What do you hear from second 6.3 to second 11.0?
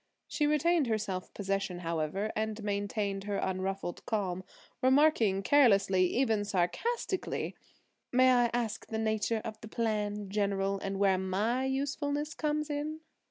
sarcastically: "May I ask the nature of the plan, General, and